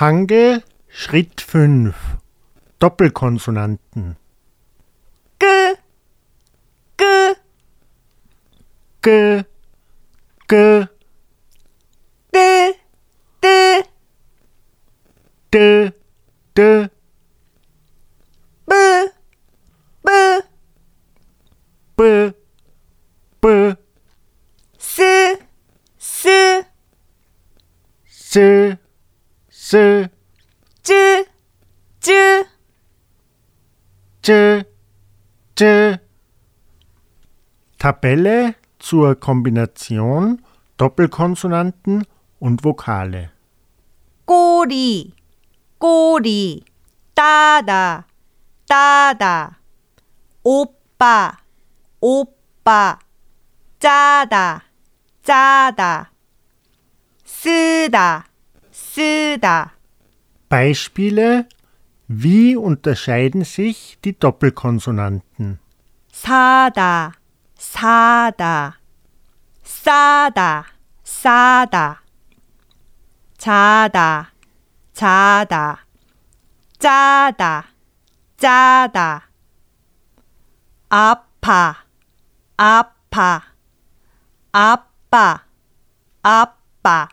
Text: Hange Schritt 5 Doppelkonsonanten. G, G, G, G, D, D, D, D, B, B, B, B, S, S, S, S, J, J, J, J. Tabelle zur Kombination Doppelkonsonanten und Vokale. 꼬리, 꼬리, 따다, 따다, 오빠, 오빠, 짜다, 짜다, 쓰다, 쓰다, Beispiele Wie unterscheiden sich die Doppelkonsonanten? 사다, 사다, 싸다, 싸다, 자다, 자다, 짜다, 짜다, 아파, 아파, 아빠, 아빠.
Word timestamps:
Hange 0.00 0.62
Schritt 0.86 1.40
5 1.40 1.92
Doppelkonsonanten. 2.78 4.16
G, 5.40 5.46
G, 6.96 7.34
G, 9.02 9.44
G, 10.46 10.86
D, 12.32 12.38
D, 13.42 13.82
D, 15.50 15.92
D, 16.54 16.88
B, 18.68 18.74
B, 20.04 20.10
B, 21.96 22.32
B, 23.40 23.74
S, 24.78 24.98
S, 25.98 26.64
S, 28.06 28.78
S, 29.67 30.09
J, 30.83 31.25
J, 32.01 32.45
J, 34.21 34.63
J. 35.55 35.99
Tabelle 37.77 38.55
zur 38.79 39.15
Kombination 39.15 40.41
Doppelkonsonanten 40.77 42.03
und 42.39 42.63
Vokale. 42.63 43.29
꼬리, 44.25 45.13
꼬리, 45.77 46.63
따다, 47.13 48.07
따다, 48.67 49.59
오빠, 50.43 51.37
오빠, 51.99 52.99
짜다, 53.79 54.63
짜다, 55.21 56.11
쓰다, 57.25 58.25
쓰다, 58.77 59.73
Beispiele 60.49 61.47
Wie 62.07 62.55
unterscheiden 62.55 63.43
sich 63.43 63.97
die 64.03 64.13
Doppelkonsonanten? 64.13 65.59
사다, 66.11 67.13
사다, 67.55 68.77
싸다, 69.63 70.65
싸다, 71.03 72.03
자다, 73.37 74.31
자다, 74.93 75.85
짜다, 76.77 77.65
짜다, 78.37 79.29
아파, 80.89 81.75
아파, 82.57 83.41
아빠, 84.51 85.43
아빠. 86.21 87.09